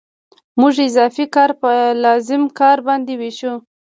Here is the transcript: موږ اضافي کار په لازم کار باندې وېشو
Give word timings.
موږ 0.59 0.75
اضافي 0.89 1.25
کار 1.35 1.51
په 1.61 1.71
لازم 2.03 2.41
کار 2.59 2.77
باندې 2.87 3.13
وېشو 3.19 3.53